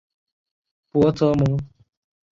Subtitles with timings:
[0.89, 1.59] 博泽蒙。